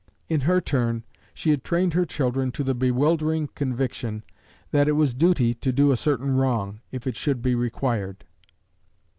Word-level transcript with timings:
In 0.29 0.41
her 0.41 0.59
turn, 0.59 1.03
she 1.31 1.51
had 1.51 1.63
trained 1.63 1.93
her 1.93 2.05
children 2.05 2.51
to 2.53 2.63
the 2.63 2.73
bewildering 2.73 3.49
conviction 3.53 4.23
that 4.71 4.87
it 4.87 4.93
was 4.93 5.13
duty 5.13 5.53
to 5.53 5.71
do 5.71 5.91
a 5.91 5.95
certain 5.95 6.31
wrong, 6.31 6.79
if 6.91 7.05
it 7.05 7.15
should 7.15 7.43
be 7.43 7.53
required. 7.53 8.25